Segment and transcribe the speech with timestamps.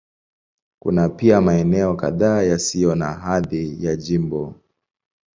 [0.79, 4.55] Kuna pia maeneo kadhaa yasiyo na hadhi ya jimbo.